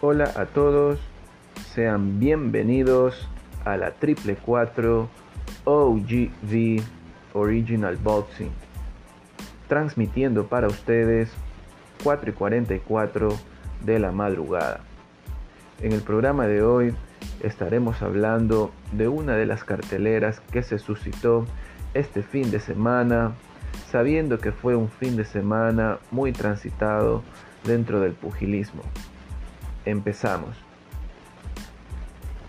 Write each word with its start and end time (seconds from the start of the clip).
Hola 0.00 0.30
a 0.36 0.46
todos, 0.46 1.00
sean 1.74 2.20
bienvenidos 2.20 3.28
a 3.64 3.76
la 3.76 3.90
Triple 3.90 4.36
4 4.36 5.08
OGV 5.64 6.82
Original 7.32 7.96
Boxing, 7.96 8.52
transmitiendo 9.66 10.46
para 10.46 10.68
ustedes 10.68 11.32
4 12.04 12.30
y 12.30 12.32
44 12.32 13.28
de 13.84 13.98
la 13.98 14.12
madrugada. 14.12 14.82
En 15.82 15.90
el 15.90 16.02
programa 16.02 16.46
de 16.46 16.62
hoy 16.62 16.94
estaremos 17.42 18.00
hablando 18.00 18.70
de 18.92 19.08
una 19.08 19.34
de 19.34 19.46
las 19.46 19.64
carteleras 19.64 20.38
que 20.52 20.62
se 20.62 20.78
suscitó 20.78 21.44
este 21.94 22.22
fin 22.22 22.52
de 22.52 22.60
semana, 22.60 23.32
sabiendo 23.90 24.38
que 24.38 24.52
fue 24.52 24.76
un 24.76 24.90
fin 24.90 25.16
de 25.16 25.24
semana 25.24 25.98
muy 26.12 26.30
transitado 26.30 27.24
dentro 27.64 27.98
del 27.98 28.12
pugilismo. 28.12 28.84
Empezamos. 29.84 30.56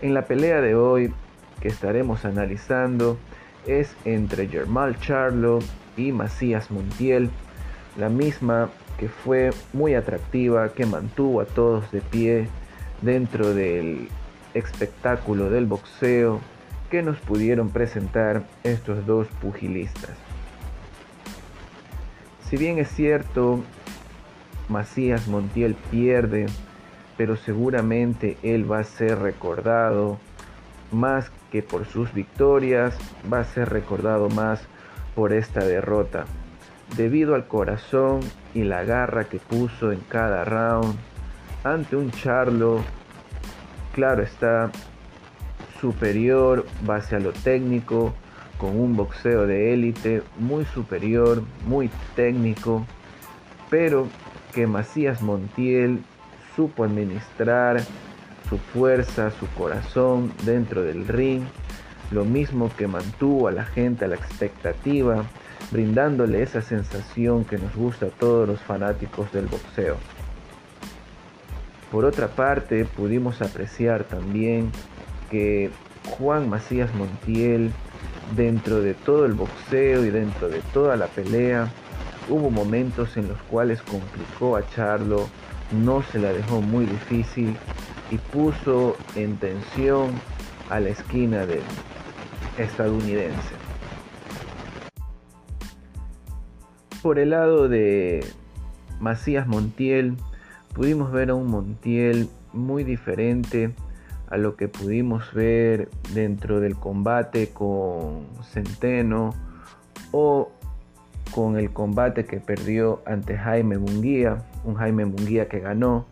En 0.00 0.14
la 0.14 0.26
pelea 0.26 0.60
de 0.60 0.74
hoy 0.74 1.12
que 1.60 1.68
estaremos 1.68 2.24
analizando 2.24 3.18
es 3.66 3.94
entre 4.04 4.48
Germán 4.48 4.96
Charlo 5.00 5.58
y 5.96 6.12
Macías 6.12 6.70
Montiel, 6.70 7.30
la 7.98 8.08
misma 8.08 8.70
que 8.98 9.08
fue 9.08 9.50
muy 9.72 9.94
atractiva, 9.94 10.70
que 10.70 10.86
mantuvo 10.86 11.40
a 11.40 11.44
todos 11.44 11.90
de 11.92 12.00
pie 12.00 12.48
dentro 13.02 13.54
del 13.54 14.08
espectáculo 14.54 15.50
del 15.50 15.66
boxeo 15.66 16.40
que 16.90 17.02
nos 17.02 17.18
pudieron 17.18 17.70
presentar 17.70 18.42
estos 18.64 19.06
dos 19.06 19.28
pugilistas. 19.40 20.16
Si 22.48 22.56
bien 22.56 22.78
es 22.78 22.88
cierto, 22.88 23.60
Macías 24.68 25.28
Montiel 25.28 25.76
pierde, 25.90 26.46
pero 27.20 27.36
seguramente 27.36 28.38
él 28.42 28.64
va 28.72 28.78
a 28.78 28.84
ser 28.84 29.18
recordado 29.18 30.18
más 30.90 31.30
que 31.52 31.62
por 31.62 31.84
sus 31.84 32.14
victorias, 32.14 32.96
va 33.30 33.40
a 33.40 33.44
ser 33.44 33.68
recordado 33.68 34.30
más 34.30 34.62
por 35.14 35.34
esta 35.34 35.62
derrota, 35.62 36.24
debido 36.96 37.34
al 37.34 37.46
corazón 37.46 38.20
y 38.54 38.62
la 38.62 38.84
garra 38.84 39.24
que 39.24 39.38
puso 39.38 39.92
en 39.92 40.00
cada 40.08 40.46
round 40.46 40.96
ante 41.62 41.94
un 41.94 42.10
Charlo, 42.10 42.80
claro 43.92 44.22
está, 44.22 44.70
superior 45.78 46.64
base 46.86 47.16
a 47.16 47.20
lo 47.20 47.32
técnico, 47.32 48.14
con 48.56 48.80
un 48.80 48.96
boxeo 48.96 49.46
de 49.46 49.74
élite 49.74 50.22
muy 50.38 50.64
superior, 50.64 51.42
muy 51.66 51.90
técnico, 52.16 52.86
pero 53.68 54.08
que 54.54 54.66
Macías 54.66 55.20
Montiel 55.20 56.02
supo 56.56 56.84
administrar 56.84 57.80
su 58.48 58.58
fuerza, 58.58 59.30
su 59.30 59.46
corazón 59.48 60.32
dentro 60.44 60.82
del 60.82 61.06
ring, 61.06 61.42
lo 62.10 62.24
mismo 62.24 62.70
que 62.76 62.86
mantuvo 62.86 63.48
a 63.48 63.52
la 63.52 63.64
gente 63.64 64.04
a 64.04 64.08
la 64.08 64.16
expectativa, 64.16 65.24
brindándole 65.70 66.42
esa 66.42 66.60
sensación 66.60 67.44
que 67.44 67.58
nos 67.58 67.74
gusta 67.76 68.06
a 68.06 68.10
todos 68.10 68.48
los 68.48 68.60
fanáticos 68.60 69.30
del 69.32 69.46
boxeo. 69.46 69.96
Por 71.92 72.04
otra 72.04 72.28
parte, 72.28 72.84
pudimos 72.84 73.42
apreciar 73.42 74.04
también 74.04 74.70
que 75.30 75.70
Juan 76.18 76.48
Macías 76.48 76.92
Montiel, 76.94 77.72
dentro 78.36 78.80
de 78.80 78.94
todo 78.94 79.26
el 79.26 79.32
boxeo 79.34 80.04
y 80.04 80.10
dentro 80.10 80.48
de 80.48 80.60
toda 80.72 80.96
la 80.96 81.06
pelea, 81.06 81.68
hubo 82.28 82.50
momentos 82.50 83.16
en 83.16 83.28
los 83.28 83.38
cuales 83.42 83.82
complicó 83.82 84.56
a 84.56 84.68
Charlo, 84.70 85.28
no 85.72 86.02
se 86.02 86.18
la 86.18 86.32
dejó 86.32 86.60
muy 86.60 86.86
difícil 86.86 87.56
y 88.10 88.18
puso 88.18 88.96
en 89.14 89.36
tensión 89.36 90.10
a 90.68 90.80
la 90.80 90.90
esquina 90.90 91.46
del 91.46 91.62
estadounidense. 92.58 93.54
Por 97.02 97.18
el 97.18 97.30
lado 97.30 97.68
de 97.68 98.24
Macías 99.00 99.46
Montiel, 99.46 100.16
pudimos 100.74 101.12
ver 101.12 101.30
a 101.30 101.34
un 101.34 101.46
Montiel 101.46 102.28
muy 102.52 102.84
diferente 102.84 103.72
a 104.28 104.36
lo 104.36 104.56
que 104.56 104.68
pudimos 104.68 105.32
ver 105.32 105.88
dentro 106.14 106.60
del 106.60 106.76
combate 106.76 107.50
con 107.50 108.26
Centeno 108.44 109.34
o 110.12 110.52
con 111.34 111.56
el 111.56 111.72
combate 111.72 112.24
que 112.24 112.40
perdió 112.40 113.02
ante 113.06 113.36
Jaime 113.36 113.78
Munguía, 113.78 114.44
un 114.64 114.74
Jaime 114.74 115.04
Munguía 115.04 115.48
que 115.48 115.60
ganó, 115.60 116.06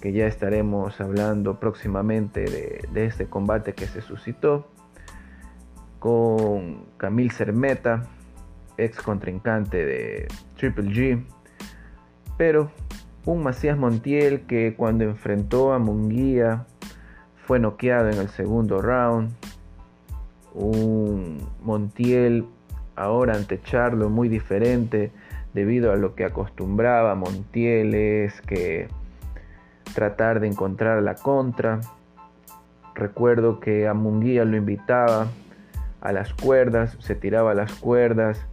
que 0.00 0.12
ya 0.12 0.26
estaremos 0.26 1.00
hablando 1.00 1.58
próximamente 1.58 2.44
de, 2.92 3.04
este 3.04 3.26
combate 3.26 3.74
que 3.74 3.86
se 3.86 4.00
suscitó, 4.00 4.68
con 5.98 6.84
Camil 6.96 7.30
Cermeta, 7.32 8.06
ex 8.76 9.00
contrincante 9.02 9.84
de 9.84 10.28
Triple 10.56 10.90
G, 10.90 11.24
pero 12.36 12.70
un 13.24 13.42
Macías 13.42 13.76
Montiel 13.76 14.42
que 14.42 14.74
cuando 14.76 15.04
enfrentó 15.04 15.72
a 15.72 15.78
Munguía 15.78 16.66
fue 17.46 17.58
noqueado 17.58 18.10
en 18.10 18.18
el 18.18 18.28
segundo 18.28 18.80
round, 18.80 19.32
un 20.54 21.48
Montiel 21.62 22.46
ahora 22.98 23.34
ante 23.34 23.62
Charlo 23.62 24.10
muy 24.10 24.28
diferente 24.28 25.12
debido 25.54 25.92
a 25.92 25.96
lo 25.96 26.14
que 26.14 26.24
acostumbraba 26.24 27.14
Montiel 27.14 27.94
es 27.94 28.40
que 28.42 28.88
tratar 29.94 30.40
de 30.40 30.48
encontrar 30.48 31.02
la 31.02 31.14
contra. 31.14 31.80
Recuerdo 32.94 33.60
que 33.60 33.86
a 33.86 33.94
Munguía 33.94 34.44
lo 34.44 34.56
invitaba 34.56 35.28
a 36.00 36.12
las 36.12 36.34
cuerdas, 36.34 36.96
se 37.00 37.14
tiraba 37.14 37.52
a 37.52 37.54
las 37.54 37.72
cuerdas 37.74 38.44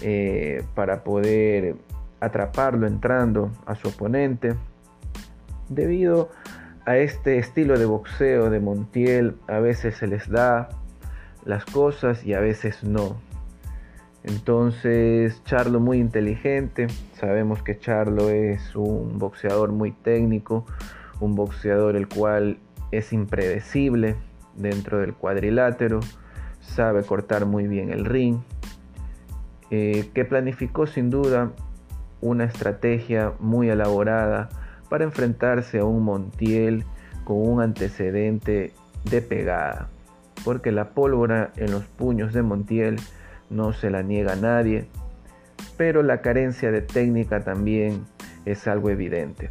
eh, 0.00 0.64
para 0.74 1.04
poder 1.04 1.76
atraparlo 2.20 2.86
entrando 2.86 3.50
a 3.66 3.74
su 3.74 3.88
oponente. 3.88 4.54
Debido 5.68 6.30
a 6.86 6.96
este 6.96 7.38
estilo 7.38 7.78
de 7.78 7.84
boxeo 7.84 8.50
de 8.50 8.58
Montiel, 8.58 9.36
a 9.48 9.58
veces 9.60 9.96
se 9.96 10.06
les 10.06 10.28
da 10.28 10.68
las 11.44 11.64
cosas 11.66 12.24
y 12.24 12.34
a 12.34 12.40
veces 12.40 12.82
no. 12.84 13.16
Entonces, 14.24 15.42
Charlo 15.44 15.80
muy 15.80 15.98
inteligente. 15.98 16.86
Sabemos 17.14 17.62
que 17.62 17.78
Charlo 17.78 18.30
es 18.30 18.76
un 18.76 19.18
boxeador 19.18 19.72
muy 19.72 19.90
técnico, 19.90 20.64
un 21.20 21.34
boxeador 21.34 21.96
el 21.96 22.08
cual 22.08 22.58
es 22.92 23.12
impredecible 23.12 24.16
dentro 24.56 24.98
del 24.98 25.14
cuadrilátero, 25.14 26.00
sabe 26.60 27.02
cortar 27.02 27.46
muy 27.46 27.66
bien 27.66 27.90
el 27.90 28.04
ring, 28.04 28.38
eh, 29.70 30.10
que 30.14 30.24
planificó 30.24 30.86
sin 30.86 31.10
duda 31.10 31.50
una 32.20 32.44
estrategia 32.44 33.32
muy 33.40 33.70
elaborada 33.70 34.48
para 34.88 35.04
enfrentarse 35.04 35.78
a 35.78 35.84
un 35.84 36.04
Montiel 36.04 36.84
con 37.24 37.36
un 37.48 37.62
antecedente 37.62 38.72
de 39.10 39.22
pegada, 39.22 39.88
porque 40.44 40.70
la 40.70 40.90
pólvora 40.90 41.50
en 41.56 41.72
los 41.72 41.84
puños 41.84 42.32
de 42.32 42.42
Montiel 42.42 42.96
no 43.52 43.72
se 43.72 43.90
la 43.90 44.02
niega 44.02 44.32
a 44.32 44.36
nadie, 44.36 44.88
pero 45.76 46.02
la 46.02 46.20
carencia 46.22 46.72
de 46.72 46.82
técnica 46.82 47.44
también 47.44 48.04
es 48.44 48.66
algo 48.66 48.90
evidente. 48.90 49.48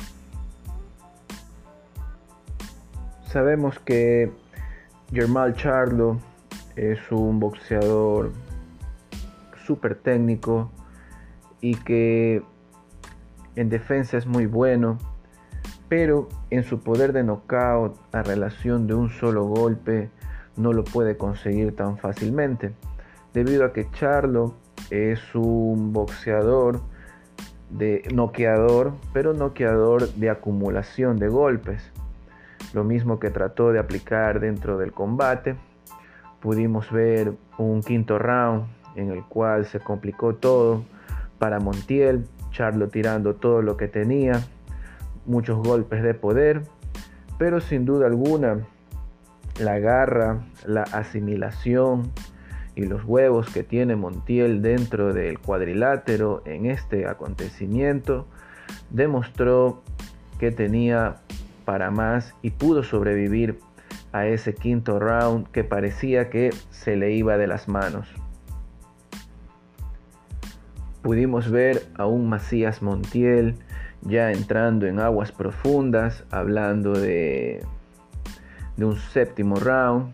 Sabemos 3.25 3.79
que 3.79 4.31
Germán 5.13 5.53
Charlo 5.55 6.19
es 6.75 6.99
un 7.11 7.39
boxeador 7.39 8.31
súper 9.65 9.95
técnico 9.95 10.71
y 11.61 11.75
que 11.75 12.43
en 13.55 13.69
defensa 13.69 14.17
es 14.17 14.25
muy 14.25 14.47
bueno, 14.47 14.97
pero 15.87 16.27
en 16.49 16.63
su 16.63 16.81
poder 16.81 17.13
de 17.13 17.23
knockout 17.23 17.97
a 18.13 18.23
relación 18.23 18.87
de 18.87 18.95
un 18.95 19.09
solo 19.09 19.45
golpe 19.45 20.09
no 20.57 20.73
lo 20.73 20.83
puede 20.83 21.17
conseguir 21.17 21.75
tan 21.75 21.97
fácilmente 21.97 22.73
debido 23.33 23.65
a 23.65 23.73
que 23.73 23.89
Charlo 23.91 24.53
es 24.89 25.19
un 25.35 25.93
boxeador 25.93 26.81
de 27.69 28.03
noqueador, 28.13 28.93
pero 29.13 29.33
noqueador 29.33 30.09
de 30.13 30.29
acumulación 30.29 31.17
de 31.17 31.29
golpes. 31.29 31.91
Lo 32.73 32.83
mismo 32.83 33.19
que 33.19 33.29
trató 33.29 33.71
de 33.71 33.79
aplicar 33.79 34.39
dentro 34.39 34.77
del 34.77 34.91
combate. 34.91 35.55
Pudimos 36.41 36.91
ver 36.91 37.33
un 37.57 37.81
quinto 37.81 38.19
round 38.19 38.65
en 38.95 39.11
el 39.11 39.23
cual 39.23 39.65
se 39.65 39.79
complicó 39.79 40.35
todo 40.35 40.83
para 41.39 41.59
Montiel, 41.59 42.27
Charlo 42.51 42.89
tirando 42.89 43.35
todo 43.35 43.61
lo 43.61 43.77
que 43.77 43.87
tenía, 43.87 44.43
muchos 45.25 45.57
golpes 45.65 46.03
de 46.03 46.13
poder, 46.13 46.63
pero 47.37 47.61
sin 47.61 47.85
duda 47.85 48.07
alguna 48.07 48.59
la 49.59 49.79
garra, 49.79 50.39
la 50.65 50.83
asimilación, 50.83 52.11
y 52.81 52.85
los 52.85 53.03
huevos 53.05 53.49
que 53.49 53.63
tiene 53.63 53.95
Montiel 53.95 54.61
dentro 54.61 55.13
del 55.13 55.39
cuadrilátero 55.39 56.41
en 56.45 56.65
este 56.65 57.07
acontecimiento 57.07 58.25
demostró 58.89 59.83
que 60.39 60.51
tenía 60.51 61.17
para 61.63 61.91
más 61.91 62.33
y 62.41 62.49
pudo 62.49 62.83
sobrevivir 62.83 63.59
a 64.13 64.25
ese 64.25 64.55
quinto 64.55 64.99
round 64.99 65.47
que 65.51 65.63
parecía 65.63 66.29
que 66.29 66.49
se 66.71 66.95
le 66.95 67.11
iba 67.11 67.37
de 67.37 67.47
las 67.47 67.67
manos. 67.67 68.07
Pudimos 71.03 71.49
ver 71.51 71.83
a 71.97 72.07
un 72.07 72.29
Macías 72.29 72.81
Montiel 72.81 73.55
ya 74.01 74.31
entrando 74.31 74.87
en 74.87 74.99
aguas 74.99 75.31
profundas, 75.31 76.23
hablando 76.31 76.93
de, 76.93 77.63
de 78.75 78.85
un 78.85 78.97
séptimo 78.97 79.57
round 79.57 80.13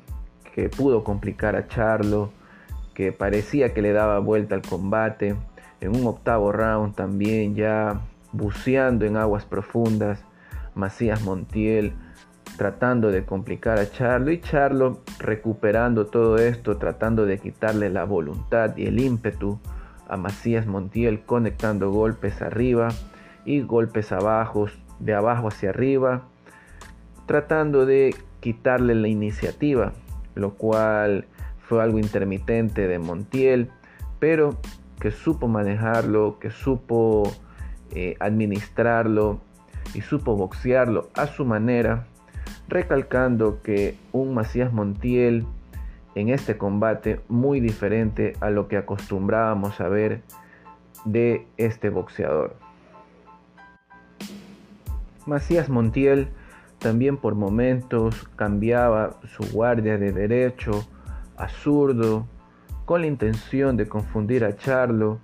que 0.54 0.70
pudo 0.70 1.04
complicar 1.04 1.56
a 1.56 1.68
Charlo, 1.68 2.32
que 2.98 3.12
parecía 3.12 3.76
que 3.76 3.84
le 3.84 3.94
daba 3.94 4.18
vuelta 4.18 4.56
al 4.56 4.64
combate. 4.64 5.36
En 5.82 5.96
un 5.96 6.08
octavo 6.08 6.52
round 6.52 6.96
también 6.96 7.54
ya 7.54 8.02
buceando 8.32 9.06
en 9.06 9.18
aguas 9.18 9.46
profundas, 9.46 10.26
Macías 10.74 11.22
Montiel 11.22 11.94
tratando 12.58 13.12
de 13.12 13.24
complicar 13.24 13.78
a 13.78 13.92
Charlo 13.92 14.32
y 14.32 14.42
Charlo 14.42 15.02
recuperando 15.20 16.08
todo 16.08 16.40
esto, 16.40 16.78
tratando 16.78 17.28
de 17.28 17.38
quitarle 17.38 17.92
la 17.92 18.04
voluntad 18.04 18.76
y 18.76 18.88
el 18.88 19.00
ímpetu 19.00 19.60
a 20.10 20.18
Macías 20.18 20.66
Montiel, 20.66 21.22
conectando 21.22 21.92
golpes 21.92 22.42
arriba 22.42 22.88
y 23.46 23.62
golpes 23.62 24.12
abajo, 24.12 24.70
de 24.98 25.14
abajo 25.14 25.50
hacia 25.50 25.70
arriba, 25.70 26.24
tratando 27.28 27.86
de 27.86 28.16
quitarle 28.40 28.96
la 28.96 29.08
iniciativa, 29.08 29.94
lo 30.34 30.56
cual 30.56 31.28
fue 31.68 31.84
algo 31.84 32.00
intermitente 32.00 32.88
de 32.88 32.98
Montiel, 32.98 33.70
pero 34.20 34.58
que 35.00 35.12
supo 35.12 35.48
manejarlo, 35.48 36.40
que 36.40 36.50
supo 36.50 37.32
eh, 37.92 38.16
administrarlo 38.20 39.40
y 39.94 40.02
supo 40.02 40.36
boxearlo 40.36 41.10
a 41.14 41.28
su 41.28 41.46
manera 41.46 42.08
recalcando 42.70 43.62
que 43.62 43.98
un 44.12 44.34
Macías 44.34 44.72
Montiel 44.72 45.46
en 46.16 46.30
este 46.30 46.58
combate 46.58 47.22
muy 47.28 47.60
diferente 47.60 48.34
a 48.40 48.50
lo 48.50 48.68
que 48.68 48.78
acostumbrábamos 48.78 49.80
a 49.82 49.88
ver 49.88 50.22
de 51.06 51.46
este 51.58 51.90
boxeador. 51.90 52.56
Macías 55.26 55.70
Montiel 55.70 56.30
también 56.80 57.18
por 57.18 57.36
momentos 57.36 58.28
cambiaba 58.36 59.18
su 59.26 59.44
guardia 59.52 59.98
de 59.98 60.12
derecho 60.12 60.88
a 61.38 61.50
zurdo 61.50 62.28
con 62.86 63.02
la 63.02 63.08
intención 63.08 63.78
de 63.78 63.88
confundir 63.88 64.44
a 64.44 64.56
Charlo 64.56 65.20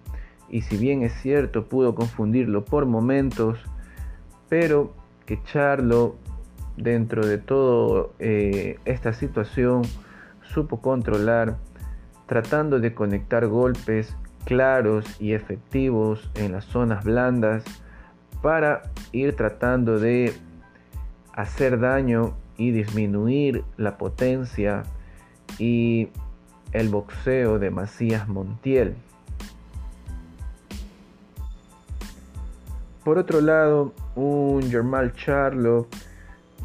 y 0.50 0.62
si 0.62 0.78
bien 0.78 1.02
es 1.02 1.14
cierto 1.14 1.66
pudo 1.66 1.96
confundirlo 1.96 2.64
por 2.66 2.86
momentos, 2.86 3.60
pero 4.50 4.94
que 5.26 5.42
Charlo 5.44 6.16
dentro 6.78 7.26
de 7.26 7.38
toda 7.38 8.08
eh, 8.20 8.78
esta 8.86 9.14
situación 9.14 9.84
supo 10.42 10.82
controlar, 10.82 11.58
tratando 12.28 12.80
de 12.80 12.94
conectar 12.94 13.48
golpes 13.48 14.16
claros 14.46 15.06
y 15.22 15.34
efectivos 15.34 16.30
en 16.36 16.52
las 16.52 16.66
zonas 16.66 17.04
blandas 17.04 17.64
para 18.42 18.84
ir 19.12 19.36
tratando 19.36 20.00
de 20.00 20.34
hacer 21.34 21.80
daño 21.80 22.36
y 22.58 22.72
disminuir 22.72 23.64
la 23.78 23.98
potencia 23.98 24.84
y 25.60 26.10
el 26.72 26.90
boxeo 26.90 27.60
de 27.60 27.70
Macías 27.70 28.28
Montiel. 28.28 28.96
Por 33.04 33.18
otro 33.18 33.42
lado, 33.42 33.94
un 34.16 34.70
Germán 34.70 35.12
Charlo 35.14 35.88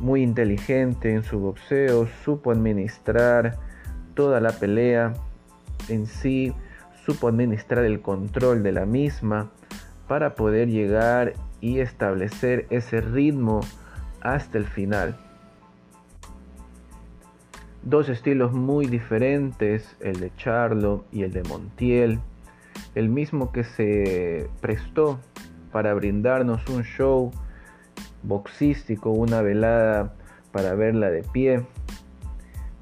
muy 0.00 0.22
inteligente 0.22 1.12
en 1.12 1.24
su 1.24 1.40
boxeo, 1.40 2.08
supo 2.24 2.52
administrar 2.52 3.56
toda 4.14 4.40
la 4.40 4.52
pelea 4.52 5.14
en 5.88 6.06
sí, 6.06 6.54
supo 7.04 7.28
administrar 7.28 7.84
el 7.84 8.00
control 8.00 8.62
de 8.62 8.72
la 8.72 8.86
misma 8.86 9.50
para 10.06 10.34
poder 10.34 10.68
llegar 10.68 11.34
y 11.60 11.80
establecer 11.80 12.66
ese 12.70 13.00
ritmo 13.00 13.60
hasta 14.20 14.58
el 14.58 14.66
final. 14.66 15.16
Dos 17.88 18.10
estilos 18.10 18.52
muy 18.52 18.84
diferentes, 18.84 19.96
el 20.00 20.20
de 20.20 20.30
Charlo 20.36 21.06
y 21.10 21.22
el 21.22 21.32
de 21.32 21.42
Montiel, 21.44 22.18
el 22.94 23.08
mismo 23.08 23.50
que 23.50 23.64
se 23.64 24.46
prestó 24.60 25.18
para 25.72 25.94
brindarnos 25.94 26.68
un 26.68 26.82
show 26.82 27.30
boxístico, 28.22 29.08
una 29.08 29.40
velada 29.40 30.12
para 30.52 30.74
verla 30.74 31.08
de 31.08 31.22
pie. 31.32 31.62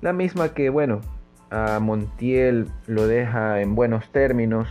La 0.00 0.12
misma 0.12 0.54
que, 0.54 0.70
bueno, 0.70 1.02
a 1.50 1.78
Montiel 1.78 2.66
lo 2.88 3.06
deja 3.06 3.60
en 3.60 3.76
buenos 3.76 4.10
términos, 4.10 4.66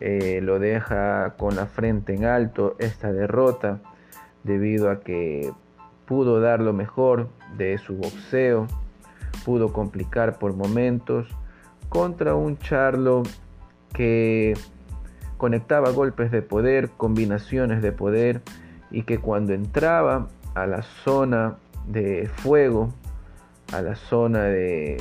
eh, 0.00 0.40
lo 0.42 0.58
deja 0.58 1.34
con 1.36 1.56
la 1.56 1.66
frente 1.66 2.14
en 2.14 2.24
alto 2.24 2.74
esta 2.78 3.12
derrota 3.12 3.80
debido 4.44 4.90
a 4.90 5.00
que 5.00 5.52
pudo 6.06 6.40
dar 6.40 6.60
lo 6.60 6.72
mejor 6.72 7.28
de 7.58 7.76
su 7.76 7.96
boxeo, 7.96 8.66
pudo 9.48 9.72
complicar 9.72 10.38
por 10.38 10.52
momentos 10.52 11.26
contra 11.88 12.34
un 12.34 12.58
Charlo 12.58 13.22
que 13.94 14.52
conectaba 15.38 15.88
golpes 15.88 16.30
de 16.30 16.42
poder, 16.42 16.90
combinaciones 16.90 17.80
de 17.80 17.90
poder 17.90 18.42
y 18.90 19.04
que 19.04 19.16
cuando 19.16 19.54
entraba 19.54 20.28
a 20.54 20.66
la 20.66 20.82
zona 20.82 21.56
de 21.86 22.28
fuego, 22.28 22.92
a 23.72 23.80
la 23.80 23.96
zona 23.96 24.42
de, 24.42 24.98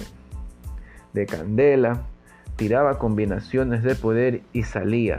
de 1.11 1.25
candela, 1.25 2.03
tiraba 2.55 2.99
combinaciones 2.99 3.83
de 3.83 3.95
poder 3.95 4.43
y 4.53 4.63
salía. 4.63 5.17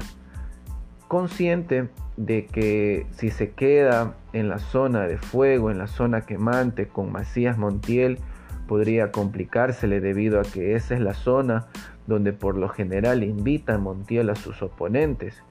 Consciente 1.06 1.90
de 2.16 2.46
que 2.46 3.06
si 3.10 3.28
se 3.28 3.50
queda 3.50 4.14
en 4.32 4.48
la 4.48 4.58
zona 4.58 5.02
de 5.02 5.18
fuego, 5.18 5.70
en 5.70 5.76
la 5.76 5.86
zona 5.86 6.22
quemante 6.22 6.88
con 6.88 7.12
Macías 7.12 7.58
Montiel, 7.58 8.20
podría 8.68 9.10
complicársele 9.10 10.00
debido 10.00 10.38
a 10.38 10.44
que 10.44 10.76
esa 10.76 10.94
es 10.94 11.00
la 11.00 11.14
zona 11.14 11.66
donde 12.06 12.32
por 12.32 12.56
lo 12.56 12.68
general 12.68 13.24
invita 13.24 13.78
Montiel 13.78 14.30
a 14.30 14.36
sus 14.36 14.62
oponentes. 14.62 15.42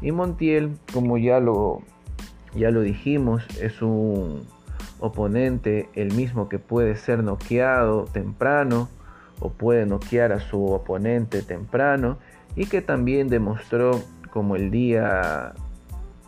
Y 0.00 0.12
Montiel, 0.12 0.70
como 0.92 1.18
ya 1.18 1.40
lo 1.40 1.82
ya 2.54 2.70
lo 2.70 2.80
dijimos, 2.80 3.44
es 3.60 3.82
un 3.82 4.46
oponente 4.98 5.88
el 5.94 6.12
mismo 6.14 6.48
que 6.48 6.58
puede 6.58 6.96
ser 6.96 7.22
noqueado 7.22 8.04
temprano 8.04 8.88
o 9.40 9.50
puede 9.50 9.86
noquear 9.86 10.32
a 10.32 10.40
su 10.40 10.64
oponente 10.66 11.42
temprano 11.42 12.18
y 12.56 12.66
que 12.66 12.82
también 12.82 13.28
demostró 13.28 14.00
como 14.30 14.56
el 14.56 14.70
día 14.70 15.54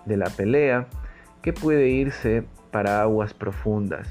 de 0.07 0.17
la 0.17 0.31
pelea 0.31 0.87
que 1.43 1.53
puede 1.53 1.89
irse 1.89 2.45
para 2.71 3.03
aguas 3.03 3.35
profundas. 3.35 4.09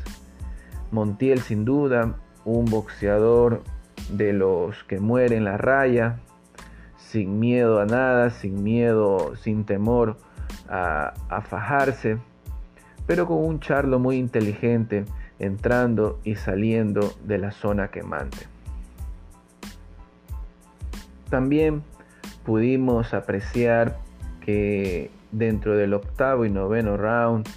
Montiel 0.91 1.39
sin 1.39 1.65
duda, 1.65 2.15
un 2.45 2.65
boxeador 2.65 3.63
de 4.11 4.33
los 4.33 4.83
que 4.85 4.99
mueren 4.99 5.45
la 5.45 5.57
raya, 5.57 6.19
sin 6.97 7.39
miedo 7.39 7.79
a 7.79 7.85
nada, 7.85 8.29
sin 8.29 8.63
miedo, 8.63 9.35
sin 9.35 9.65
temor 9.65 10.17
a, 10.69 11.13
fajarse, 11.49 12.17
pero 13.05 13.27
con 13.27 13.43
un 13.43 13.59
charlo 13.59 13.99
muy 13.99 14.17
inteligente 14.17 15.05
entrando 15.39 16.19
y 16.23 16.35
saliendo 16.35 17.13
de 17.25 17.37
la 17.37 17.51
zona 17.51 17.89
quemante. 17.89 18.47
También 21.29 21.83
pudimos 22.45 23.13
apreciar 23.13 23.97
que 24.45 25.11
dentro 25.31 25.75
del 25.75 25.93
octavo 25.93 26.45
y 26.45 26.49
noveno 26.49 26.97
round, 26.97 27.47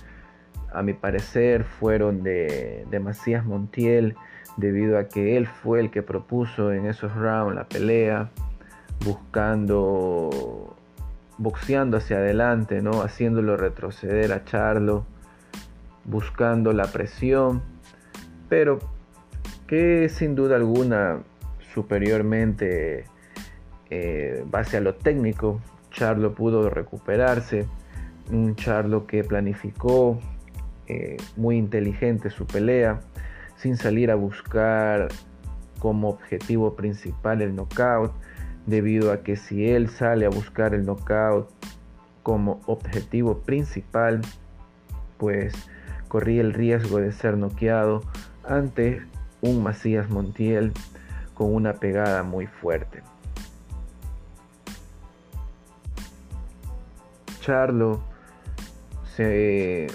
a 0.75 0.83
mi 0.83 0.93
parecer, 0.93 1.65
fueron 1.65 2.23
de, 2.23 2.87
de 2.91 3.01
Macías 3.01 3.45
Montiel, 3.45 4.17
debido 4.57 4.99
a 4.99 5.09
que 5.09 5.37
él 5.37 5.47
fue 5.47 5.81
el 5.81 5.91
que 5.91 6.03
propuso 6.03 6.73
en 6.73 6.87
esos 6.87 7.15
rounds 7.15 7.55
la 7.55 7.65
pelea, 7.65 8.31
buscando 9.05 10.77
boxeando 11.39 11.97
hacia 11.97 12.19
adelante, 12.19 12.81
¿no? 12.81 13.03
haciéndolo 13.03 13.57
retroceder 13.57 14.33
a 14.33 14.45
Charlo, 14.45 15.05
buscando 16.05 16.73
la 16.73 16.85
presión, 16.85 17.63
pero 18.49 18.79
que 19.67 20.09
sin 20.09 20.35
duda 20.35 20.57
alguna 20.57 21.23
superiormente 21.73 23.05
eh, 23.91 24.45
base 24.47 24.77
a 24.77 24.81
lo 24.81 24.95
técnico, 24.95 25.61
Charlo 25.91 26.35
pudo 26.35 26.71
recuperarse, 26.71 27.67
un 28.31 28.55
Charlo 28.55 29.07
que 29.07 29.25
planificó 29.25 30.19
eh, 30.89 31.17
muy 31.37 31.57
inteligente 31.57 32.31
su 32.31 32.47
pelea, 32.47 33.01
sin 33.57 33.77
salir 33.77 34.11
a 34.11 34.15
buscar 34.15 35.09
como 35.79 36.09
objetivo 36.09 36.75
principal 36.75 37.43
el 37.43 37.55
knockout, 37.55 38.13
debido 38.67 39.13
a 39.13 39.23
que 39.23 39.37
si 39.37 39.69
él 39.69 39.89
sale 39.89 40.27
a 40.27 40.31
buscar 40.31 40.75
el 40.75 40.85
knockout 40.85 41.49
como 42.23 42.61
objetivo 42.67 43.41
principal, 43.41 44.23
pues 45.19 45.55
corría 46.09 46.41
el 46.41 46.53
riesgo 46.53 46.99
de 46.99 47.13
ser 47.13 47.37
noqueado 47.37 48.03
ante 48.49 49.03
un 49.41 49.63
Macías 49.63 50.09
Montiel 50.09 50.73
con 51.35 51.55
una 51.55 51.75
pegada 51.75 52.23
muy 52.23 52.47
fuerte. 52.47 53.03
Charlo 57.41 58.03
se 59.17 59.89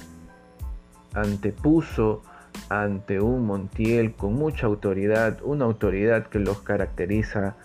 antepuso 1.13 2.23
ante 2.69 3.19
un 3.19 3.45
Montiel 3.45 4.13
con 4.13 4.33
mucha 4.33 4.67
autoridad, 4.67 5.39
una 5.43 5.65
autoridad 5.65 6.27
que 6.27 6.39
los 6.39 6.61
caracteriza 6.61 7.55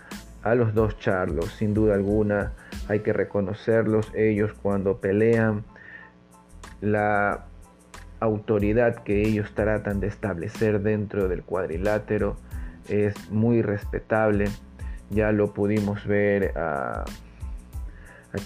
a 0.43 0.55
los 0.55 0.75
dos 0.75 0.99
Charlos, 0.99 1.53
sin 1.55 1.75
duda 1.75 1.95
alguna. 1.95 2.53
Hay 2.89 3.01
que 3.01 3.13
reconocerlos 3.13 4.13
ellos 4.15 4.53
cuando 4.63 4.99
pelean, 4.99 5.65
la 6.81 7.47
autoridad 8.21 9.03
que 9.03 9.23
ellos 9.23 9.53
tratan 9.55 10.01
de 10.01 10.07
establecer 10.07 10.81
dentro 10.81 11.29
del 11.29 11.43
cuadrilátero 11.43 12.37
es 12.89 13.31
muy 13.31 13.63
respetable, 13.63 14.47
ya 15.11 15.33
lo 15.33 15.55
pudimos 15.55 16.07
ver 16.07 16.57
a, 16.57 17.05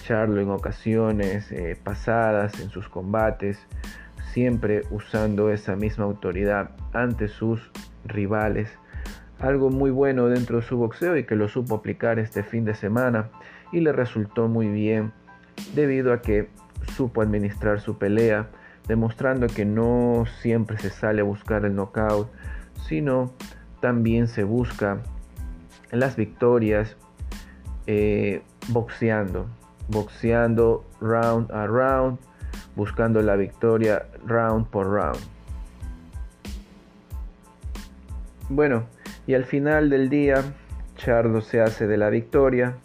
Charlo 0.03 0.39
en 0.39 0.51
ocasiones 0.51 1.51
eh, 1.51 1.75
pasadas 1.83 2.59
en 2.59 2.69
sus 2.69 2.87
combates, 2.87 3.57
siempre 4.39 4.83
usando 4.89 5.51
esa 5.51 5.75
misma 5.75 6.05
autoridad 6.05 6.71
ante 6.93 7.27
sus 7.27 7.59
rivales. 8.05 8.69
Algo 9.37 9.69
muy 9.69 9.91
bueno 9.91 10.27
dentro 10.27 10.61
de 10.61 10.63
su 10.63 10.77
boxeo 10.77 11.17
y 11.17 11.25
que 11.25 11.35
lo 11.35 11.49
supo 11.49 11.75
aplicar 11.75 12.19
este 12.19 12.43
fin 12.43 12.63
de 12.63 12.73
semana 12.73 13.27
y 13.73 13.81
le 13.81 13.91
resultó 13.91 14.47
muy 14.47 14.69
bien 14.69 15.11
debido 15.75 16.13
a 16.13 16.21
que 16.21 16.47
supo 16.95 17.21
administrar 17.21 17.81
su 17.81 17.97
pelea, 17.97 18.47
demostrando 18.87 19.47
que 19.47 19.65
no 19.65 20.23
siempre 20.39 20.77
se 20.77 20.89
sale 20.89 21.19
a 21.19 21.25
buscar 21.25 21.65
el 21.65 21.75
knockout, 21.75 22.29
sino 22.87 23.33
también 23.81 24.29
se 24.29 24.45
busca 24.45 25.01
las 25.91 26.15
victorias 26.15 26.95
eh, 27.87 28.41
boxeando, 28.69 29.47
boxeando 29.89 30.85
round 31.01 31.51
a 31.51 31.67
round, 31.67 32.19
buscando 32.79 33.21
la 33.21 33.35
victoria 33.35 34.05
round 34.25 34.67
por 34.67 34.87
round. 34.87 35.19
Bueno, 38.47 38.85
y 39.27 39.33
al 39.33 39.43
final 39.43 39.89
del 39.89 40.07
día, 40.07 40.41
Charlo 40.95 41.41
se 41.41 41.59
hace 41.59 41.87
de 41.87 41.97
la 41.97 42.09
victoria. 42.09 42.77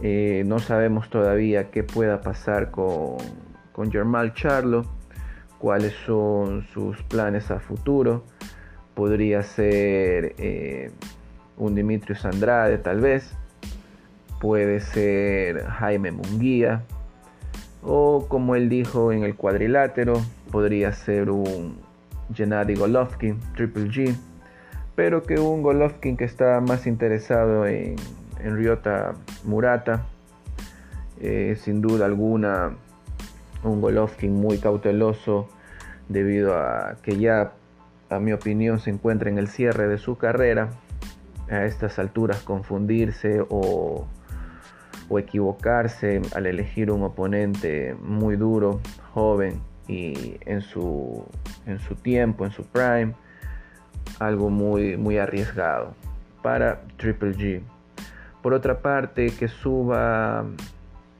Eh, 0.00 0.44
no 0.46 0.60
sabemos 0.60 1.10
todavía 1.10 1.72
qué 1.72 1.82
pueda 1.82 2.20
pasar 2.20 2.70
con, 2.70 3.16
con 3.72 3.90
Germán 3.90 4.32
Charlo, 4.34 4.86
cuáles 5.58 5.92
son 6.06 6.64
sus 6.72 7.02
planes 7.02 7.50
a 7.50 7.58
futuro. 7.58 8.24
Podría 8.94 9.42
ser 9.42 10.36
eh, 10.38 10.92
un 11.56 11.74
Dimitrios 11.74 12.24
Andrade, 12.24 12.78
tal 12.78 13.00
vez. 13.00 13.36
Puede 14.40 14.78
ser 14.78 15.64
Jaime 15.66 16.12
Munguía 16.12 16.84
o 17.82 18.26
como 18.28 18.54
él 18.54 18.68
dijo 18.68 19.12
en 19.12 19.24
el 19.24 19.34
cuadrilátero, 19.34 20.20
podría 20.50 20.92
ser 20.92 21.30
un 21.30 21.78
Gennady 22.34 22.74
Golovkin, 22.74 23.38
Triple 23.56 23.88
G, 23.88 24.16
pero 24.94 25.22
que 25.22 25.38
un 25.38 25.62
Golovkin 25.62 26.16
que 26.16 26.24
está 26.24 26.60
más 26.60 26.86
interesado 26.86 27.66
en, 27.66 27.96
en 28.42 28.56
Ryota 28.56 29.14
Murata, 29.44 30.06
eh, 31.20 31.56
sin 31.60 31.80
duda 31.80 32.06
alguna 32.06 32.76
un 33.62 33.80
Golovkin 33.80 34.34
muy 34.34 34.58
cauteloso 34.58 35.48
debido 36.08 36.56
a 36.56 36.96
que 37.02 37.18
ya 37.18 37.52
a 38.08 38.18
mi 38.18 38.32
opinión 38.32 38.80
se 38.80 38.90
encuentra 38.90 39.30
en 39.30 39.38
el 39.38 39.48
cierre 39.48 39.86
de 39.86 39.98
su 39.98 40.16
carrera, 40.16 40.70
a 41.48 41.64
estas 41.64 41.98
alturas 41.98 42.42
confundirse 42.42 43.44
o 43.48 44.06
o 45.10 45.18
equivocarse 45.18 46.22
al 46.34 46.46
elegir 46.46 46.90
un 46.90 47.02
oponente 47.02 47.94
muy 48.00 48.36
duro, 48.36 48.80
joven 49.12 49.60
y 49.88 50.36
en 50.46 50.62
su, 50.62 51.24
en 51.66 51.80
su 51.80 51.96
tiempo, 51.96 52.46
en 52.46 52.52
su 52.52 52.64
prime, 52.64 53.14
algo 54.20 54.48
muy, 54.50 54.96
muy 54.96 55.18
arriesgado 55.18 55.94
para 56.42 56.82
Triple 56.96 57.34
G. 57.36 57.60
Por 58.40 58.54
otra 58.54 58.80
parte, 58.80 59.32
que 59.36 59.48
suba, 59.48 60.46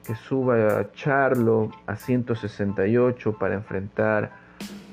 que 0.06 0.14
suba 0.14 0.90
Charlo 0.92 1.70
a 1.86 1.96
168 1.96 3.38
para 3.38 3.54
enfrentar 3.54 4.30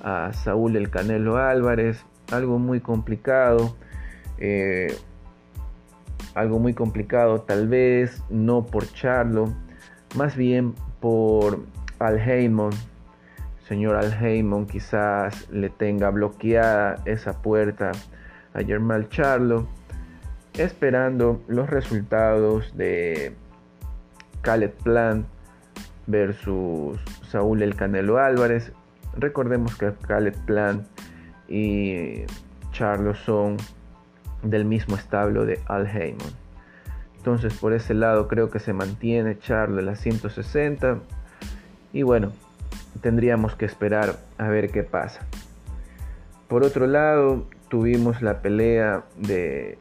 a 0.04 0.34
Saúl 0.34 0.76
el 0.76 0.90
Canelo 0.90 1.38
Álvarez, 1.38 2.04
algo 2.32 2.58
muy 2.58 2.82
complicado. 2.82 3.76
Eh, 4.40 4.94
algo 6.38 6.60
muy 6.60 6.74
complicado, 6.74 7.42
tal 7.42 7.68
vez 7.68 8.22
no 8.30 8.66
por 8.66 8.88
Charlo, 8.94 9.54
más 10.16 10.36
bien 10.36 10.76
por 11.00 11.60
Al 12.00 12.20
Heyman. 12.20 12.70
Señor 13.68 13.96
Al 13.96 14.14
Heyman 14.14 14.68
quizás 14.68 15.50
le 15.50 15.70
tenga 15.70 16.10
bloqueada 16.12 17.02
esa 17.06 17.42
puerta 17.42 17.92
a 18.54 18.62
Germán 18.62 19.10
Charlo, 19.10 19.68
esperando 20.54 21.42
los 21.48 21.70
resultados 21.70 22.76
de 22.78 23.34
Khaled 24.42 24.72
Plant 24.84 25.28
versus 26.06 27.00
Saúl 27.30 27.64
El 27.64 27.76
Canelo 27.76 28.20
Álvarez. 28.20 28.72
Recordemos 29.18 29.76
que 29.76 29.92
Khaled 30.08 30.36
Plant 30.46 30.88
y 31.48 32.26
Charlo 32.72 33.16
son 33.16 33.58
del 34.44 34.66
mismo 34.66 34.96
establo 34.96 35.46
de 35.46 35.60
Al 35.68 35.88
Heyman. 35.88 36.32
Entonces 37.18 37.54
por 37.56 37.74
ese 37.74 37.94
lado 37.94 38.28
creo 38.28 38.50
que 38.50 38.60
se 38.60 38.74
mantiene 38.74 39.38
Charlo 39.38 39.80
en 39.80 39.86
la 39.88 39.96
160 39.96 41.00
y 41.94 42.04
bueno, 42.04 42.32
tendríamos 43.02 43.56
que 43.56 43.66
esperar 43.66 44.18
a 44.38 44.48
ver 44.48 44.72
qué 44.72 44.84
pasa. 44.84 45.22
Por 46.48 46.64
otro 46.64 46.88
lado, 46.88 47.46
tuvimos 47.68 48.22
la 48.22 48.42
pelea 48.42 49.04
de 49.18 49.78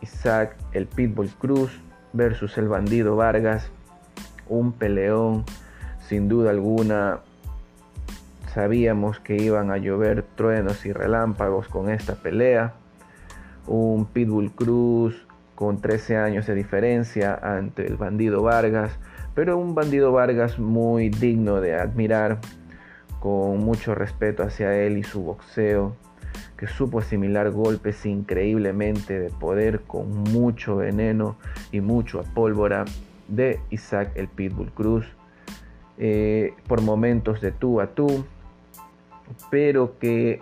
Isaac 0.00 0.56
el 0.72 0.86
Pitbull 0.86 1.30
Cruz 1.38 1.78
versus 2.12 2.58
el 2.58 2.68
bandido 2.68 3.16
Vargas, 3.16 3.70
un 4.48 4.72
peleón 4.72 5.44
sin 6.08 6.28
duda 6.28 6.50
alguna. 6.50 7.20
Sabíamos 8.52 9.20
que 9.20 9.36
iban 9.36 9.70
a 9.70 9.76
llover 9.76 10.24
truenos 10.34 10.84
y 10.86 10.92
relámpagos 10.92 11.68
con 11.68 11.90
esta 11.90 12.16
pelea 12.16 12.74
un 13.68 14.06
Pitbull 14.06 14.50
Cruz 14.52 15.26
con 15.54 15.80
13 15.80 16.16
años 16.16 16.46
de 16.46 16.54
diferencia 16.54 17.34
ante 17.34 17.86
el 17.86 17.96
bandido 17.96 18.42
Vargas, 18.42 18.98
pero 19.34 19.58
un 19.58 19.74
bandido 19.74 20.12
Vargas 20.12 20.58
muy 20.58 21.10
digno 21.10 21.60
de 21.60 21.74
admirar, 21.74 22.38
con 23.20 23.58
mucho 23.58 23.94
respeto 23.94 24.42
hacia 24.42 24.74
él 24.74 24.98
y 24.98 25.02
su 25.02 25.22
boxeo, 25.22 25.96
que 26.56 26.66
supo 26.66 27.00
asimilar 27.00 27.50
golpes 27.50 28.06
increíblemente 28.06 29.18
de 29.18 29.30
poder 29.30 29.80
con 29.80 30.08
mucho 30.22 30.76
veneno 30.76 31.36
y 31.72 31.80
mucho 31.80 32.22
pólvora 32.34 32.84
de 33.26 33.60
Isaac 33.70 34.12
el 34.14 34.28
Pitbull 34.28 34.70
Cruz, 34.72 35.06
eh, 35.98 36.54
por 36.68 36.80
momentos 36.80 37.40
de 37.40 37.50
tú 37.50 37.80
a 37.80 37.88
tú, 37.88 38.24
pero 39.50 39.98
que 39.98 40.40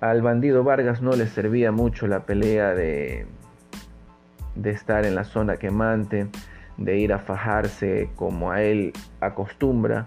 al 0.00 0.22
bandido 0.22 0.64
Vargas 0.64 1.02
no 1.02 1.12
le 1.12 1.26
servía 1.26 1.72
mucho 1.72 2.06
la 2.06 2.24
pelea 2.24 2.74
de, 2.74 3.26
estar 4.64 5.04
en 5.04 5.14
la 5.14 5.24
zona 5.24 5.56
quemante, 5.56 6.28
de 6.78 6.98
ir 6.98 7.12
a 7.12 7.18
fajarse 7.18 8.08
como 8.16 8.50
a 8.50 8.62
él 8.62 8.92
acostumbra 9.20 10.06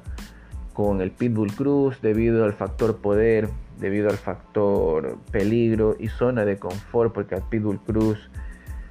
con 0.73 1.01
el 1.01 1.11
Pitbull 1.11 1.53
Cruz 1.53 2.01
debido 2.01 2.43
al 2.43 2.53
factor 2.53 2.97
poder, 2.97 3.47
debido 3.79 4.09
al 4.09 4.17
factor 4.17 5.17
peligro 5.31 5.95
y 5.99 6.07
zona 6.07 6.45
de 6.45 6.57
confort, 6.57 7.13
porque 7.13 7.35
al 7.35 7.47
Pitbull 7.47 7.79
Cruz 7.79 8.31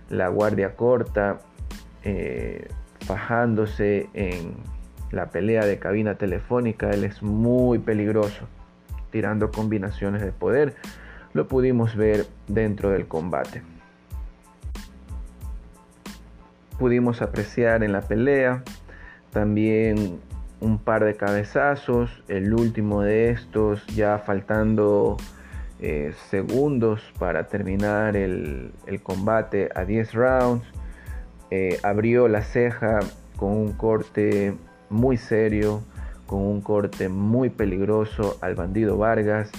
la 0.09 0.29
guardia 0.29 0.77
corta, 0.77 1.41
eh, 2.05 2.69
fajándose 3.01 4.09
en 4.15 4.55
la 5.11 5.31
pelea 5.31 5.67
de 5.67 5.81
cabina 5.81 6.15
telefónica, 6.15 6.91
él 6.91 7.03
es 7.03 7.23
muy 7.23 7.81
peligroso 7.81 8.47
tirando 9.12 9.52
combinaciones 9.52 10.23
de 10.23 10.33
poder. 10.33 10.75
Lo 11.35 11.47
pudimos 11.47 11.95
ver 11.95 12.26
dentro 12.49 12.90
del 12.90 13.07
combate. 13.07 13.62
Pudimos 16.78 17.23
apreciar 17.23 17.85
en 17.85 17.92
la 17.92 18.00
pelea 18.00 18.64
también 19.31 20.21
un 20.61 20.78
par 20.78 21.04
de 21.04 21.16
cabezazos, 21.16 22.23
el 22.28 22.54
último 22.54 23.02
de 23.02 23.31
estos 23.31 23.87
ya 23.88 24.19
faltando 24.19 25.16
eh, 25.81 26.14
segundos 26.31 27.02
para 27.19 27.49
terminar 27.49 28.16
el, 28.16 28.73
combate 29.02 29.69
a 29.75 29.85
10 29.85 30.14
rounds. 30.14 30.64
Eh, 31.50 31.78
abrió 31.83 32.28
la 32.28 32.42
ceja 32.42 33.00
con 33.37 33.50
un 33.50 33.73
corte 33.73 34.54
muy 34.88 35.16
serio, 35.16 35.83
con 36.33 36.47
un 36.47 36.62
corte 36.62 37.11
muy 37.11 37.51
peligroso 37.51 38.39
al 38.41 38.55
bandido 38.55 38.97
Vargas, 38.97 39.51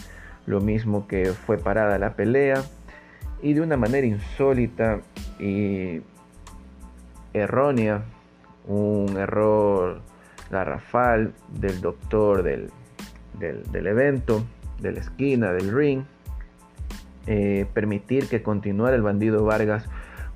lo 0.47 0.59
mismo 0.59 1.07
que 1.07 1.27
fue 1.27 1.59
parada 1.59 1.99
la 1.99 2.15
pelea 2.15 2.63
y 3.43 3.53
de 3.53 3.61
una 3.61 3.77
manera 3.77 4.07
insólita 4.07 5.01
y 5.37 6.01
errónea, 7.31 8.01
un 8.67 9.17
error 9.19 10.01
garrafal 10.49 11.35
del 11.49 11.79
doctor 11.79 12.41
del, 12.41 12.71
del, 13.37 13.85
evento, 13.85 14.43
de 14.79 14.93
la 14.93 14.99
esquina, 14.99 15.51
del 15.51 15.71
ring, 15.71 16.05
eh, 17.27 17.67
permitir 17.75 18.27
que 18.29 18.41
continuara 18.41 18.95
el 18.95 19.03
bandido 19.03 19.45
Vargas 19.45 19.85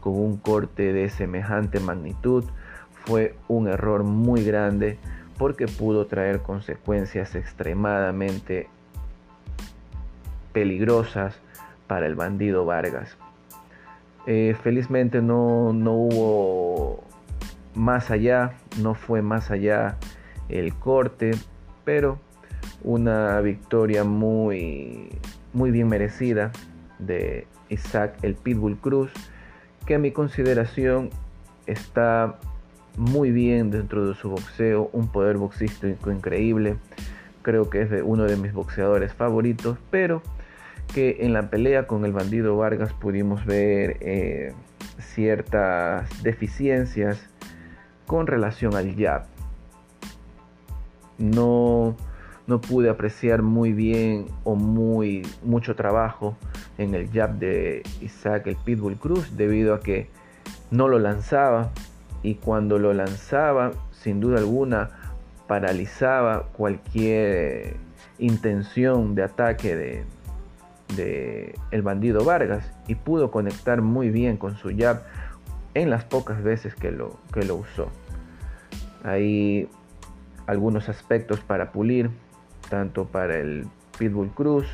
con 0.01 0.13
un 0.13 0.37
corte 0.37 0.93
de 0.93 1.09
semejante 1.09 1.79
magnitud 1.79 2.43
fue 3.07 3.33
un 3.47 3.67
error 3.67 4.03
muy 4.03 4.43
grande 4.43 4.99
porque 5.37 5.67
pudo 5.67 6.07
traer 6.07 6.39
consecuencias 6.39 7.35
extremadamente 7.35 8.67
peligrosas 10.53 11.35
para 11.87 12.07
el 12.07 12.15
bandido 12.15 12.65
Vargas. 12.65 13.17
Eh, 14.25 14.55
felizmente 14.61 15.21
no, 15.21 15.71
no 15.73 15.93
hubo 15.93 17.03
más 17.75 18.11
allá, 18.11 18.53
no 18.81 18.93
fue 18.93 19.21
más 19.21 19.51
allá 19.51 19.97
el 20.49 20.73
corte, 20.73 21.31
pero 21.85 22.19
una 22.83 23.39
victoria 23.41 24.03
muy, 24.03 25.09
muy 25.53 25.71
bien 25.71 25.87
merecida 25.87 26.51
de 26.99 27.47
Isaac 27.69 28.17
el 28.21 28.35
Pitbull 28.35 28.77
Cruz, 28.77 29.11
que 29.85 29.95
a 29.95 29.99
mi 29.99 30.11
consideración 30.11 31.09
está 31.65 32.39
muy 32.97 33.31
bien 33.31 33.71
dentro 33.71 34.07
de 34.07 34.15
su 34.15 34.29
boxeo, 34.29 34.89
un 34.91 35.07
poder 35.07 35.37
boxístico 35.37 36.11
increíble, 36.11 36.77
creo 37.43 37.69
que 37.69 37.83
es 37.83 37.89
de 37.89 38.01
uno 38.01 38.23
de 38.23 38.35
mis 38.35 38.51
boxeadores 38.51 39.13
favoritos, 39.13 39.77
pero 39.89 40.21
que 40.93 41.17
en 41.21 41.33
la 41.33 41.49
pelea 41.49 41.87
con 41.87 42.05
el 42.05 42.11
bandido 42.11 42.57
Vargas 42.57 42.91
pudimos 42.93 43.45
ver 43.45 43.97
eh, 44.01 44.53
ciertas 44.99 46.23
deficiencias 46.23 47.19
con 48.05 48.25
relación 48.25 48.75
al 48.75 48.95
jab. 48.95 49.25
No, 51.17 51.95
no 52.47 52.61
pude 52.61 52.89
apreciar 52.89 53.41
muy 53.41 53.73
bien 53.73 54.25
o 54.43 54.55
muy 54.55 55.23
mucho 55.43 55.75
trabajo 55.75 56.37
en 56.77 56.95
el 56.95 57.09
jab 57.11 57.37
de 57.37 57.83
Isaac 58.01 58.47
el 58.47 58.55
Pitbull 58.55 58.97
Cruz 58.97 59.35
debido 59.35 59.73
a 59.73 59.81
que 59.81 60.09
no 60.71 60.87
lo 60.87 60.99
lanzaba 60.99 61.71
y 62.27 62.35
cuando 62.35 62.77
lo 62.77 62.93
lanzaba 62.93 63.71
sin 63.91 64.19
duda 64.19 64.39
alguna 64.39 64.89
paralizaba 65.47 66.43
cualquier 66.51 67.77
intención 68.19 69.15
de 69.15 69.23
ataque 69.23 69.77
de, 69.77 70.03
de 70.97 71.55
el 71.71 71.83
bandido 71.83 72.25
Vargas 72.25 72.69
y 72.85 72.95
pudo 72.95 73.31
conectar 73.31 73.81
muy 73.81 74.09
bien 74.09 74.35
con 74.35 74.57
su 74.57 74.75
jab 74.77 75.03
en 75.73 75.89
las 75.89 76.03
pocas 76.03 76.43
veces 76.43 76.75
que 76.75 76.91
lo, 76.91 77.17
que 77.31 77.45
lo 77.45 77.55
usó. 77.55 77.87
Hay 79.05 79.69
algunos 80.47 80.89
aspectos 80.89 81.39
para 81.39 81.71
pulir, 81.71 82.09
tanto 82.69 83.05
para 83.05 83.37
el 83.37 83.67
Pitbull 83.97 84.31
Cruz 84.31 84.67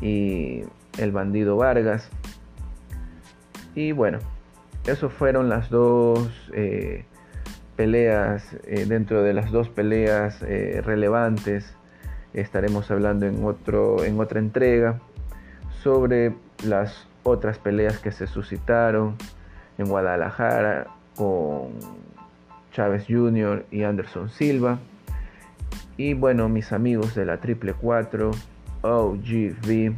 y 0.00 0.62
el 0.98 1.12
bandido 1.12 1.58
Vargas. 1.58 2.10
Y 3.76 3.92
bueno, 3.92 4.18
eso 4.86 5.10
fueron 5.10 5.48
las 5.48 5.68
dos 5.68 6.30
eh, 6.52 7.04
peleas, 7.74 8.56
eh, 8.64 8.86
dentro 8.86 9.22
de 9.22 9.34
las 9.34 9.50
dos 9.50 9.68
peleas 9.68 10.42
eh, 10.42 10.80
relevantes. 10.84 11.74
Estaremos 12.34 12.90
hablando 12.90 13.26
en, 13.26 13.44
otro, 13.44 14.04
en 14.04 14.20
otra 14.20 14.38
entrega 14.38 15.00
sobre 15.82 16.34
las 16.64 17.06
otras 17.22 17.58
peleas 17.58 17.98
que 17.98 18.12
se 18.12 18.26
suscitaron 18.26 19.16
en 19.78 19.86
Guadalajara 19.86 20.86
con 21.16 21.70
Chávez 22.72 23.06
Jr. 23.08 23.66
y 23.70 23.82
Anderson 23.82 24.28
Silva. 24.30 24.78
Y 25.96 26.14
bueno, 26.14 26.48
mis 26.48 26.72
amigos 26.72 27.14
de 27.14 27.24
la 27.24 27.38
Triple 27.38 27.74
4, 27.74 28.30
OGV, 28.82 29.94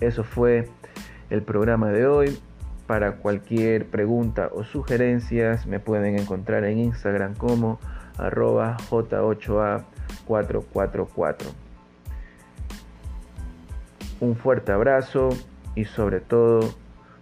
eso 0.00 0.24
fue 0.24 0.68
el 1.30 1.42
programa 1.42 1.88
de 1.88 2.06
hoy. 2.06 2.38
Para 2.88 3.18
cualquier 3.18 3.86
pregunta 3.86 4.50
o 4.52 4.64
sugerencias 4.64 5.64
me 5.66 5.78
pueden 5.78 6.18
encontrar 6.18 6.64
en 6.64 6.78
Instagram 6.78 7.34
como 7.34 7.78
arroba 8.16 8.78
J8A444. 8.90 11.44
Un 14.20 14.34
fuerte 14.36 14.72
abrazo 14.72 15.28
y 15.74 15.84
sobre 15.84 16.20
todo 16.20 16.60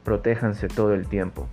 protéjanse 0.04 0.68
todo 0.68 0.94
el 0.94 1.08
tiempo. 1.08 1.48